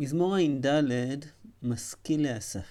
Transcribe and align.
מזמור 0.00 0.36
ע"ד, 0.36 1.24
משכיל 1.62 2.32
לאסף. 2.32 2.66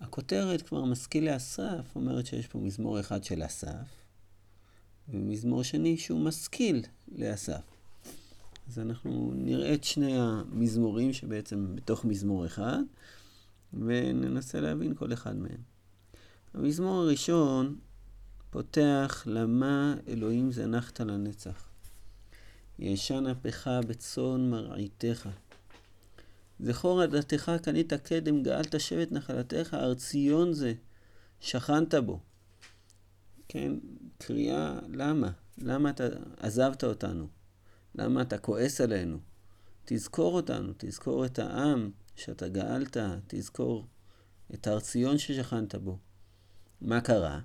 הכותרת 0.00 0.62
כבר 0.62 0.84
משכיל 0.84 1.30
לאסף 1.32 1.96
אומרת 1.96 2.26
שיש 2.26 2.46
פה 2.46 2.58
מזמור 2.58 3.00
אחד 3.00 3.24
של 3.24 3.46
אסף, 3.46 3.88
ומזמור 5.08 5.62
שני 5.62 5.96
שהוא 5.96 6.20
משכיל 6.20 6.82
לאסף. 7.12 7.60
אז 8.68 8.78
אנחנו 8.78 9.32
נראה 9.34 9.74
את 9.74 9.84
שני 9.84 10.18
המזמורים 10.18 11.12
שבעצם 11.12 11.76
בתוך 11.76 12.04
מזמור 12.04 12.46
אחד, 12.46 12.82
וננסה 13.72 14.60
להבין 14.60 14.94
כל 14.94 15.12
אחד 15.12 15.36
מהם. 15.36 15.62
המזמור 16.54 17.00
הראשון 17.00 17.76
פותח 18.50 19.22
למה 19.26 19.94
אלוהים 20.08 20.52
זנחת 20.52 21.00
לנצח. 21.00 21.68
ישן 22.78 23.26
אפך 23.26 23.70
בצאן 23.86 24.50
מרעיתך. 24.50 25.28
זכור 26.60 27.02
עדתך 27.02 27.52
קנית 27.62 27.92
קדם, 27.92 28.42
גאלת 28.42 28.80
שבט 28.80 29.12
נחלתך, 29.12 29.74
הר 29.74 29.94
ציון 29.94 30.52
זה, 30.52 30.74
שכנת 31.40 31.94
בו. 31.94 32.20
כן, 33.48 33.72
קריאה, 34.18 34.78
למה? 34.88 35.30
למה 35.58 35.90
אתה 35.90 36.04
עזבת 36.36 36.84
אותנו? 36.84 37.26
למה 37.94 38.22
אתה 38.22 38.38
כועס 38.38 38.80
עלינו? 38.80 39.18
תזכור 39.84 40.36
אותנו, 40.36 40.72
תזכור 40.76 41.24
את 41.24 41.38
העם 41.38 41.90
שאתה 42.16 42.48
גאלת, 42.48 42.96
תזכור 43.26 43.86
את 44.54 44.66
הר 44.66 44.80
ציון 44.80 45.18
ששכנת 45.18 45.74
בו. 45.74 45.98
מה 46.80 47.00
קרה? 47.00 47.40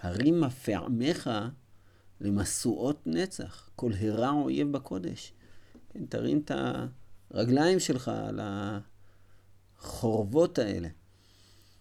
הרים 0.00 0.40
מפעמך 0.40 1.30
למשואות 2.20 3.06
נצח, 3.06 3.70
כל 3.76 3.92
הרע 4.00 4.30
אויב 4.30 4.72
בקודש. 4.72 5.32
כן, 5.88 6.06
תרים 6.06 6.42
את 6.44 6.50
הרגליים 7.30 7.80
שלך 7.80 8.08
על 8.08 8.40
החורבות 9.78 10.58
האלה. 10.58 10.88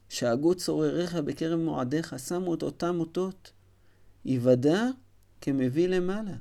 שאגו 0.10 0.56
צורריך 0.56 1.16
בקרב 1.16 1.60
מועדיך, 1.60 2.16
שמו 2.28 2.54
את 2.54 2.64
אותם 2.64 3.00
אותות. 3.00 3.52
יוודע 4.26 4.84
כמביא 5.42 5.88
למעלה, 5.88 6.34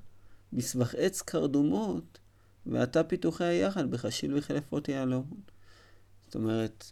בסבך 0.53 0.95
עץ 0.95 1.23
קרדומות, 1.23 2.19
ועתה 2.67 3.05
פיתוחי 3.05 3.45
היחד, 3.45 3.91
בחשיל 3.91 4.39
וחלפות 4.39 4.89
יהלומות. 4.89 5.51
זאת 6.25 6.35
אומרת, 6.35 6.85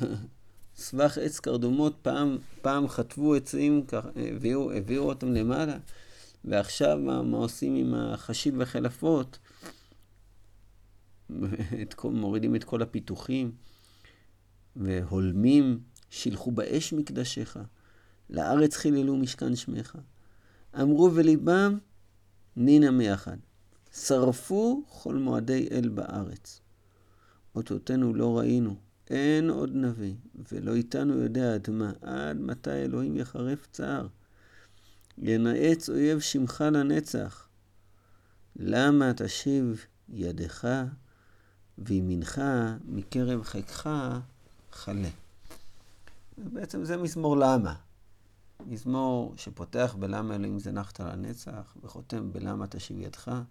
סבך 0.76 1.18
עץ 1.18 1.40
קרדומות, 1.40 1.96
פעם, 2.02 2.38
פעם 2.62 2.88
חטבו 2.88 3.34
עצים, 3.34 3.86
הביאו, 4.16 4.72
הביאו 4.72 5.02
אותם 5.02 5.32
למעלה, 5.32 5.76
ועכשיו 6.44 6.98
מה, 6.98 7.22
מה 7.22 7.36
עושים 7.36 7.74
עם 7.74 7.94
החשיל 7.94 8.54
וחלפות? 8.62 9.38
את 11.82 11.94
כל, 11.94 12.10
מורידים 12.10 12.56
את 12.56 12.64
כל 12.64 12.82
הפיתוחים, 12.82 13.52
והולמים, 14.76 15.80
שילחו 16.10 16.50
באש 16.50 16.92
מקדשך, 16.92 17.56
לארץ 18.30 18.76
חיללו 18.76 19.16
משכן 19.16 19.56
שמך. 19.56 19.96
אמרו 20.80 21.10
בליבם, 21.10 21.78
נינה 22.56 22.90
מיחד. 22.90 23.36
שרפו 23.96 24.84
כל 24.88 25.14
מועדי 25.14 25.68
אל 25.70 25.88
בארץ. 25.88 26.60
אותותינו 27.54 28.14
לא 28.14 28.38
ראינו, 28.38 28.76
אין 29.10 29.50
עוד 29.50 29.70
נביא, 29.74 30.14
ולא 30.52 30.74
איתנו 30.74 31.18
יודע 31.18 31.54
עד 31.54 31.70
מה, 31.70 31.92
עד 32.00 32.36
מתי 32.36 32.70
אלוהים 32.70 33.16
יחרף 33.16 33.66
צער. 33.72 34.06
ינאץ 35.18 35.88
אויב 35.88 36.20
שמך 36.20 36.64
לנצח. 36.72 37.48
למה 38.56 39.12
תשיב 39.16 39.84
ידך 40.08 40.84
וימינך 41.78 42.42
מקרב 42.84 43.42
חיקך 43.42 43.88
חלה. 44.72 45.08
בעצם 46.38 46.84
זה 46.84 46.96
מזמור 46.96 47.36
למה. 47.36 47.74
מזמור 48.66 49.34
שפותח 49.36 49.96
בלמה 49.98 50.34
אלוהים 50.34 50.58
זנחת 50.58 51.00
לנצח, 51.00 51.76
וחותם 51.82 52.32
בלמה 52.32 52.66
תשיב 52.66 53.00
ידך 53.00 53.42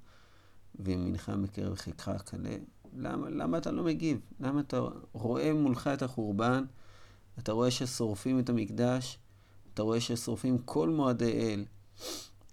וימינך 0.80 1.30
מקרב 1.30 1.75
חיקך 1.75 2.30
כלה. 2.30 2.56
למה, 2.98 3.30
למה 3.30 3.58
אתה 3.58 3.72
לא 3.72 3.84
מגיב? 3.84 4.20
למה 4.40 4.59
אתה 4.59 4.80
רואה 5.14 5.53
מולך 5.53 5.88
את 5.88 6.02
החורבן, 6.02 6.64
אתה 7.40 7.52
רואה 7.52 7.72
ששורפים 7.72 8.40
את 8.40 8.50
המקדש, 8.50 9.18
אתה 9.74 9.81
רואה 9.81 10.02
ששורפים 10.02 10.58
כל 10.58 10.90
מועדי 10.90 11.31
אל, 11.31 11.66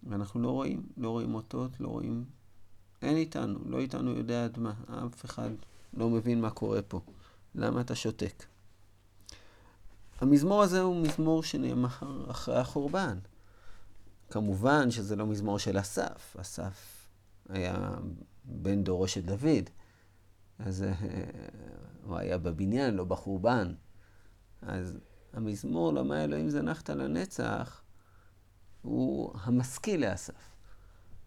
ואנחנו 0.02 0.40
לא 0.40 0.50
רואים, 0.50 0.82
לא 0.96 1.10
רואים 1.10 1.34
אותות, 1.34 1.80
לא 1.80 1.88
רואים... 1.88 2.24
אין 3.02 3.16
איתנו, 3.16 3.58
לא 3.66 3.80
איתנו 3.80 4.10
יודע 4.10 4.44
עד 4.44 4.58
מה, 4.58 4.72
אף 5.06 5.24
אחד 5.24 5.50
לא 5.94 6.10
מבין 6.10 6.40
מה 6.40 6.50
קורה 6.50 6.82
פה. 6.82 7.00
למה 7.54 7.80
אתה 7.80 7.94
שותק? 7.94 8.44
המזמור 10.20 10.62
הזה 10.62 10.80
הוא 10.80 11.02
מזמור 11.02 11.42
שנאמר 11.42 11.88
אחרי 12.30 12.56
החורבן. 12.56 13.18
כמובן 14.30 14.90
שזה 14.90 15.16
לא 15.16 15.26
מזמור 15.26 15.58
של 15.58 15.80
אסף, 15.80 16.36
אסף 16.40 17.06
היה 17.48 17.90
בן 18.44 18.84
דורו 18.84 19.08
של 19.08 19.20
דוד. 19.20 19.70
אז 20.58 20.82
אה, 20.82 20.94
הוא 22.04 22.16
היה 22.16 22.38
בבניין, 22.38 22.94
לא 22.94 23.04
בחורבן. 23.04 23.74
אז 24.62 24.98
המזמור 25.32 25.92
למה 25.92 26.24
אלוהים 26.24 26.50
זנחת 26.50 26.90
לנצח, 26.90 27.82
הוא 28.82 29.32
המשכיל 29.42 30.06
לאסף. 30.06 30.50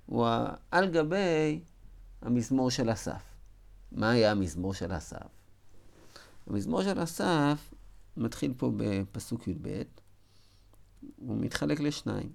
הוא 0.05 0.27
על 0.71 0.89
גבי 0.89 1.59
המזמור 2.21 2.71
של 2.71 2.93
אסף. 2.93 3.21
מה 3.91 4.09
היה 4.09 4.31
המזמור 4.31 4.73
של 4.73 4.97
אסף? 4.97 5.27
המזמור 6.47 6.83
של 6.83 7.03
אסף 7.03 7.73
מתחיל 8.17 8.53
פה 8.57 8.71
בפסוק 8.77 9.47
י"ב, 9.47 9.81
הוא 11.17 11.37
מתחלק 11.37 11.79
לשניים. 11.79 12.31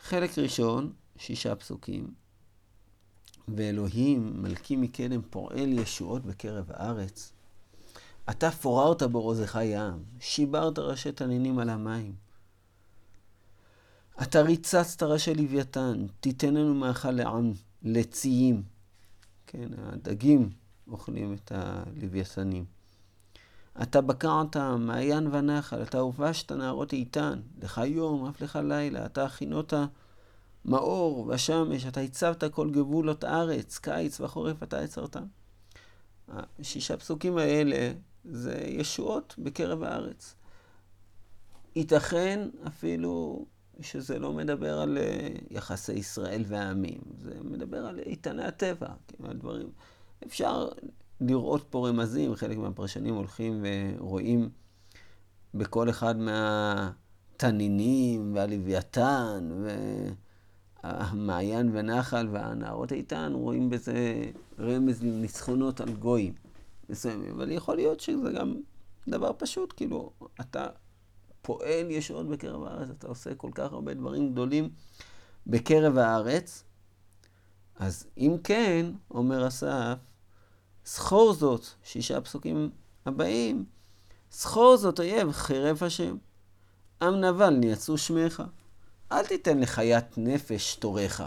חלק 0.00 0.38
ראשון, 0.38 0.92
שישה 1.16 1.54
פסוקים, 1.56 2.14
ואלוהים, 3.48 4.42
מלכי 4.42 4.76
מקדם, 4.76 5.22
פועל 5.30 5.78
ישועות 5.78 6.26
בקרב 6.26 6.70
הארץ. 6.70 7.32
אתה 8.30 8.50
פוררת 8.50 9.02
בארוזך 9.02 9.58
ים, 9.64 10.04
שיברת 10.20 10.78
ראשי 10.78 11.12
תנינים 11.12 11.58
על 11.58 11.68
המים. 11.68 12.14
אתה 14.22 14.42
ריצצת 14.42 15.02
ראשי 15.02 15.34
לוויתן, 15.34 16.06
תיתננו 16.20 16.74
מאכל 16.74 17.10
לעם, 17.10 17.52
לציים. 17.82 18.62
כן, 19.46 19.68
הדגים 19.78 20.50
אוכלים 20.88 21.34
את 21.34 21.52
הלוויתנים. 21.54 22.64
אתה 23.82 24.00
בקעת 24.00 24.56
מעיין 24.56 25.26
ונחל, 25.26 25.82
אתה 25.82 25.98
הובשת 25.98 26.52
נערות 26.52 26.92
איתן, 26.92 27.40
לך 27.62 27.80
יום, 27.86 28.26
אף 28.26 28.40
לך 28.40 28.58
לילה, 28.64 29.06
אתה 29.06 29.24
הכינות 29.24 29.72
מאור 30.64 31.26
ושמש, 31.28 31.86
אתה 31.86 32.00
הצבת 32.00 32.44
כל 32.44 32.70
גבולות 32.70 33.24
ארץ, 33.24 33.78
קיץ 33.78 34.20
וחורף 34.20 34.62
אתה 34.62 34.82
יצרתם. 34.82 35.24
השישה 36.28 36.96
פסוקים 36.96 37.38
האלה 37.38 37.92
זה 38.24 38.64
ישועות 38.68 39.34
בקרב 39.38 39.82
הארץ. 39.82 40.34
ייתכן 41.76 42.48
אפילו 42.66 43.44
שזה 43.82 44.18
לא 44.18 44.32
מדבר 44.32 44.80
על 44.80 44.98
אה, 44.98 45.28
יחסי 45.50 45.92
ישראל 45.92 46.44
והעמים, 46.46 47.00
זה 47.18 47.30
מדבר 47.44 47.86
על 47.86 47.98
איתני 47.98 48.44
הטבע, 48.44 48.88
כאילו 49.08 49.30
הדברים. 49.30 49.70
אפשר 50.26 50.68
לראות 51.20 51.66
פה 51.70 51.88
רמזים, 51.88 52.34
חלק 52.34 52.56
מהפרשנים 52.56 53.14
הולכים 53.14 53.64
ורואים 53.98 54.50
בכל 55.54 55.90
אחד 55.90 56.14
מהתנינים 57.38 58.34
והלוויתן 58.34 59.50
והמעיין 60.84 61.70
ונחל 61.72 62.28
והנערות 62.30 62.92
איתן, 62.92 63.32
רואים 63.34 63.70
בזה 63.70 64.24
רמז 64.58 65.02
לניצחונות 65.02 65.80
על 65.80 65.92
גויים 65.92 66.34
מסוימים. 66.88 67.30
אבל 67.34 67.50
יכול 67.50 67.76
להיות 67.76 68.00
שזה 68.00 68.32
גם 68.32 68.54
דבר 69.08 69.30
פשוט, 69.38 69.72
כאילו, 69.76 70.10
אתה 70.40 70.66
פועל 71.42 71.90
ישועות 71.90 72.28
בקרב 72.28 72.64
הארץ, 72.64 72.88
אתה 72.90 73.06
עושה 73.06 73.34
כל 73.34 73.50
כך 73.54 73.72
הרבה 73.72 73.94
דברים 73.94 74.32
גדולים 74.32 74.70
בקרב 75.46 75.98
הארץ. 75.98 76.64
אז 77.76 78.06
אם 78.18 78.36
כן, 78.44 78.86
אומר 79.10 79.48
אסף, 79.48 79.98
זכור 80.84 81.32
זאת, 81.32 81.66
שישה 81.84 82.20
פסוקים 82.20 82.70
הבאים, 83.06 83.64
זכור 84.32 84.76
זאת 84.76 84.98
אויב, 84.98 85.32
חרב 85.32 85.82
השם. 85.82 86.16
עם 87.02 87.20
נבל 87.20 87.50
נייצאו 87.50 87.98
שמך. 87.98 88.42
אל 89.12 89.26
תיתן 89.26 89.58
לחיית 89.58 90.18
נפש 90.18 90.74
תורך. 90.74 91.20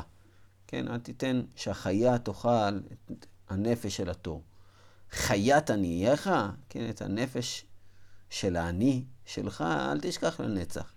כן, 0.67 0.87
אל 0.87 0.99
תיתן 0.99 1.41
שהחיה 1.55 2.17
תאכל 2.17 2.77
את 3.11 3.25
הנפש 3.49 3.97
של 3.97 4.09
התור. 4.09 4.43
חיית 5.11 5.69
ענייך, 5.69 6.29
כן, 6.69 6.89
את 6.89 7.01
הנפש 7.01 7.65
של 8.29 8.55
העני 8.55 9.03
שלך, 9.25 9.61
אל 9.61 9.99
תשכח 10.01 10.39
לנצח. 10.39 10.93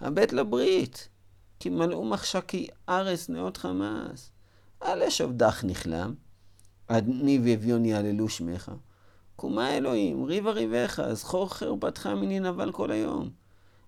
הבט 0.00 0.32
לברית, 0.32 1.08
כי 1.60 1.68
מלאו 1.68 2.04
מחשקי 2.04 2.66
ארץ 2.88 3.28
נאות 3.28 3.56
חמאס. 3.56 4.30
אל 4.82 5.02
אשוב 5.02 5.32
דח 5.32 5.64
נכלם. 5.64 6.14
עני 6.90 7.40
ואביון 7.44 7.84
יעללו 7.84 8.28
שמך. 8.28 8.72
קומה 9.36 9.76
אלוהים, 9.76 10.24
ריבה 10.24 10.50
ריבך, 10.50 11.00
זכור 11.12 11.54
חרפתך 11.54 12.06
מני 12.06 12.40
נבל 12.40 12.72
כל 12.72 12.90
היום. 12.90 13.30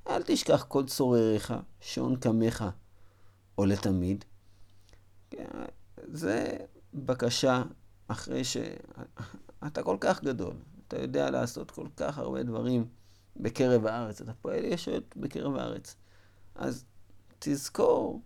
אל 0.08 0.22
תשכח 0.22 0.64
כל 0.68 0.86
צורריך, 0.86 1.54
שעון 1.80 2.16
קמך, 2.16 2.64
או 3.58 3.66
לתמיד. 3.66 4.24
זה 6.04 6.56
בקשה 6.94 7.62
אחרי 8.08 8.42
שאתה 8.44 9.82
כל 9.82 9.96
כך 10.00 10.24
גדול, 10.24 10.54
אתה 10.88 11.02
יודע 11.02 11.30
לעשות 11.30 11.70
כל 11.70 11.86
כך 11.96 12.18
הרבה 12.18 12.42
דברים 12.42 12.86
בקרב 13.36 13.86
הארץ, 13.86 14.20
אתה 14.20 14.32
פועל 14.32 14.64
ישורת 14.64 15.14
בקרב 15.16 15.56
הארץ. 15.56 15.96
אז 16.54 16.84
תזכור 17.38 18.22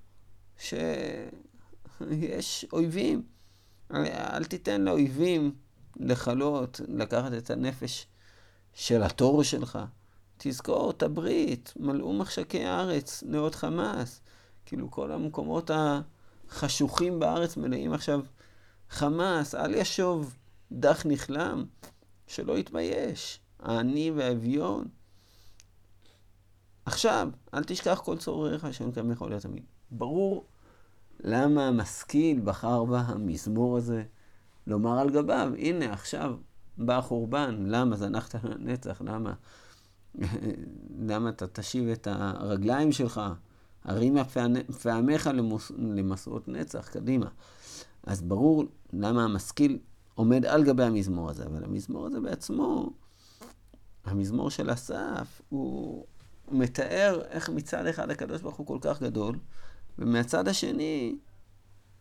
שיש 0.59 2.67
אויבים. 2.73 3.23
אל 3.91 4.45
תיתן 4.45 4.81
לאויבים 4.81 5.55
לכלות, 5.97 6.81
לקחת 6.89 7.33
את 7.33 7.51
הנפש 7.51 8.07
של 8.75 9.03
התור 9.03 9.43
שלך. 9.43 9.79
תזכור 10.37 10.91
את 10.91 11.03
הברית, 11.03 11.73
מלאו 11.77 12.13
מחשקי 12.13 12.65
הארץ, 12.65 13.23
נאות 13.27 13.55
חמאס. 13.55 14.21
כאילו 14.67 14.91
כל 14.91 15.13
המקומות 15.13 15.71
החשוכים 15.75 17.19
בארץ 17.19 17.57
מלאים 17.57 17.93
עכשיו 17.93 18.21
חמאס, 18.91 19.55
אל 19.55 19.75
ישוב 19.75 20.37
דח 20.73 21.07
נכלם, 21.07 21.65
שלא 22.33 22.59
יתבייש. 22.59 23.41
העני 23.61 24.11
והאביון. 24.11 24.85
עכשיו, 26.85 27.29
אל 27.55 27.65
תשכח 27.65 28.01
כל 28.05 28.19
צורריך, 28.19 28.65
השם 28.65 28.91
יכול 29.13 29.31
להיות 29.31 29.43
תמיד. 29.43 29.63
ברור 29.91 30.47
למה 31.21 31.69
המשכיל 31.69 32.41
בחר 32.45 32.85
בה 32.85 33.01
המזמור 33.01 33.77
הזה 33.77 34.03
לומר 34.67 34.99
על 34.99 35.11
גביו, 35.11 35.53
הנה 35.59 35.93
עכשיו 35.93 36.37
בא 36.79 36.99
החורבן, 36.99 37.65
למה 37.67 37.97
זנחת 37.97 38.45
לנצח, 38.45 39.03
למה, 39.05 39.33
למה 41.09 41.29
אתה 41.29 41.47
תשיב 41.47 41.89
את 41.89 42.09
הרגליים 42.11 42.93
שלך, 42.93 43.21
הרים 43.85 44.17
פעמיך 44.83 45.31
למסעות 45.79 46.49
נצח, 46.49 46.89
קדימה. 46.89 47.29
אז 48.03 48.23
ברור 48.23 48.65
למה 48.93 49.25
המשכיל 49.25 49.79
עומד 50.15 50.47
על 50.47 50.65
גבי 50.65 50.83
המזמור 50.83 51.31
הזה, 51.31 51.47
אבל 51.47 51.65
המזמור 51.65 52.07
הזה 52.07 52.21
בעצמו, 52.21 52.91
המזמור 54.05 54.51
של 54.51 54.73
אסף, 54.73 55.43
הוא 55.49 56.05
מתאר 56.51 57.23
איך 57.31 57.49
מצד 57.49 57.87
אחד 57.87 58.11
הקדוש 58.11 58.43
ברוך 58.43 58.57
הוא 58.57 58.67
כל 58.67 58.79
כך 58.81 59.03
גדול, 59.03 59.39
ומהצד 59.99 60.49
השני, 60.49 61.17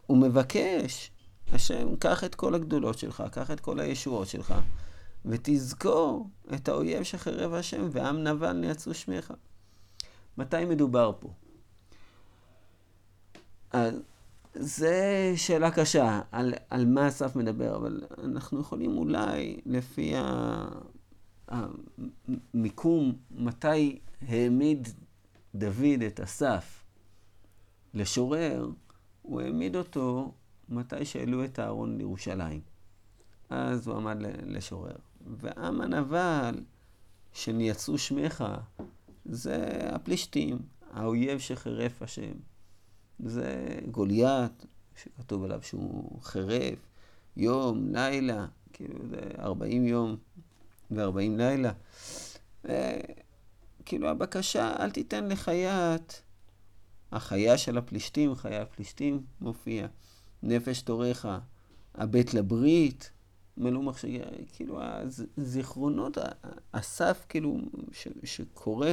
הוא 0.08 0.18
מבקש, 0.18 1.12
השם, 1.54 1.96
קח 1.96 2.24
את 2.24 2.36
כל 2.36 2.56
הגדולות 2.56 2.98
שלך, 2.98 3.24
קח 3.32 3.52
את 3.52 3.60
כל 3.60 3.80
הישועות 3.80 4.28
שלך, 4.28 4.54
ותזכור 5.26 6.30
את 6.54 6.70
האויב 6.70 7.04
שחרב 7.04 7.54
השם, 7.54 7.90
ועם 7.92 8.24
נבל 8.24 8.54
נעצו 8.54 8.94
שמך. 8.94 9.34
מתי 10.38 10.66
מדובר 10.66 11.12
פה? 11.20 11.30
אז 13.72 13.94
זה 14.54 15.34
שאלה 15.36 15.72
קשה, 15.72 16.22
על, 16.32 16.54
על 16.70 16.86
מה 16.86 17.08
אסף 17.08 17.36
מדבר, 17.36 17.76
אבל 17.76 18.02
אנחנו 18.24 18.60
יכולים 18.60 18.98
אולי, 18.98 19.62
לפי 19.66 20.14
המיקום, 21.48 23.16
מתי 23.32 24.00
העמיד 24.22 24.88
דוד 25.56 26.02
את 26.08 26.20
אסף 26.20 26.84
לשורר, 27.94 28.70
הוא 29.22 29.42
העמיד 29.42 29.76
אותו 29.76 30.34
מתי 30.70 31.06
שהעלו 31.06 31.46
את 31.46 31.60
הארון 31.60 31.98
לירושלים. 31.98 32.62
אז 33.50 33.88
הוא 33.88 33.96
עמד 33.96 34.18
לשורר. 34.46 34.96
ועם 35.26 35.82
הנבל, 35.82 36.56
שנייצאו 37.34 37.98
שמך, 37.98 38.44
זה 39.26 39.90
הפלישתים, 39.92 40.60
האויב 40.94 41.40
שחירף 41.40 42.02
השם. 42.02 42.32
זה 43.26 43.80
גוליית, 43.92 44.66
שכתוב 44.96 45.44
עליו 45.44 45.64
שהוא 45.64 46.22
חירף, 46.22 46.80
יום, 47.38 47.96
לילה, 47.96 48.46
כאילו 48.74 48.96
זה 49.10 49.20
40 49.40 49.88
יום 49.88 50.16
ו-40 50.92 51.38
לילה. 51.38 51.72
כאילו 53.86 54.10
הבקשה, 54.10 54.76
אל 54.80 54.92
תיתן 54.92 55.28
לחייט 55.28 56.14
החיה 57.12 57.58
של 57.58 57.78
הפלישתים, 57.78 58.36
חיי 58.36 58.58
הפלישתים 58.58 59.22
מופיע. 59.42 59.88
נפש 60.44 60.82
תוריך, 60.82 61.28
הבית 61.96 62.34
לברית, 62.34 63.12
מלאו 63.58 63.82
מחשבי, 63.82 64.20
כאילו 64.54 64.80
הזיכרונות, 65.38 66.18
אסף 66.72 67.26
כאילו 67.30 67.58
ש, 67.92 68.08
שקורא, 68.24 68.90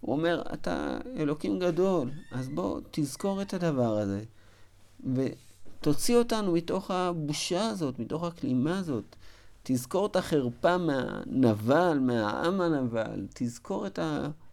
הוא 0.00 0.16
אומר, 0.16 0.42
אתה 0.52 0.98
אלוקים 1.16 1.58
גדול, 1.58 2.10
אז 2.32 2.48
בוא 2.48 2.80
תזכור 2.90 3.42
את 3.42 3.54
הדבר 3.54 3.98
הזה, 3.98 4.22
ותוציא 5.14 6.16
אותנו 6.16 6.52
מתוך 6.52 6.90
הבושה 6.90 7.68
הזאת, 7.68 7.98
מתוך 7.98 8.24
הכלימה 8.24 8.78
הזאת. 8.78 9.16
תזכור 9.62 10.06
את 10.06 10.16
החרפה 10.16 10.78
מהנבל, 10.78 11.98
מהעם 11.98 12.60
הנבל, 12.60 13.26
תזכור 13.34 13.86
את 13.86 13.98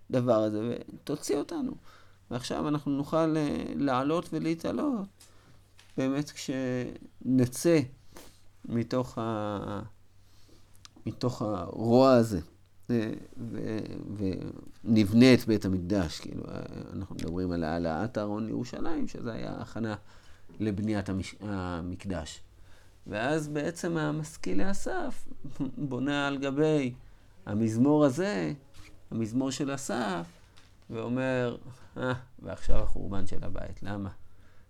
הדבר 0.09 0.43
הזה 0.43 0.75
ותוציא 0.93 1.37
אותנו. 1.37 1.71
ועכשיו 2.31 2.67
אנחנו 2.67 2.91
נוכל 2.91 3.37
אה, 3.37 3.63
לעלות 3.75 4.29
ולהתעלות 4.33 5.07
באמת 5.97 6.31
כשנצא 6.31 7.79
מתוך, 8.65 9.17
ה... 9.17 9.81
מתוך 11.05 11.41
הרוע 11.41 12.13
הזה. 12.13 12.41
ונבנה 14.83 15.33
את 15.33 15.45
בית 15.47 15.65
המקדש. 15.65 16.19
כאילו, 16.19 16.43
אה, 16.47 16.61
אנחנו 16.93 17.15
מדברים 17.15 17.51
על 17.51 17.63
העלאת 17.63 18.17
הארון 18.17 18.45
לירושלים, 18.45 19.07
שזה 19.07 19.33
היה 19.33 19.53
הכנה 19.57 19.95
לבניית 20.59 21.09
המש... 21.09 21.35
המקדש. 21.41 22.41
ואז 23.07 23.47
בעצם 23.47 23.97
המשכיל 23.97 24.67
לאסף 24.67 25.27
בונה 25.89 26.27
על 26.27 26.37
גבי 26.37 26.93
המזמור 27.45 28.05
הזה, 28.05 28.53
המזמור 29.11 29.51
של 29.51 29.75
אסף, 29.75 30.27
ואומר, 30.89 31.57
אה, 31.97 32.13
ועכשיו 32.39 32.83
החורבן 32.83 33.27
של 33.27 33.43
הבית, 33.43 33.83
למה? 33.83 34.09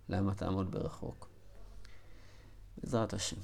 למה 0.08 0.34
תעמוד 0.34 0.70
ברחוק? 0.70 1.28
בעזרת 2.78 3.14
השם. 3.14 3.36